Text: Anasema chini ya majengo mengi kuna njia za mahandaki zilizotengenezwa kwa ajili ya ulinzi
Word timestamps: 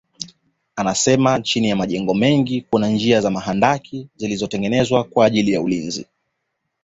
Anasema 0.75 1.41
chini 1.41 1.69
ya 1.69 1.75
majengo 1.75 2.13
mengi 2.13 2.61
kuna 2.61 2.87
njia 2.89 3.21
za 3.21 3.31
mahandaki 3.31 4.09
zilizotengenezwa 4.15 5.03
kwa 5.03 5.25
ajili 5.25 5.53
ya 5.53 5.61
ulinzi 5.61 6.05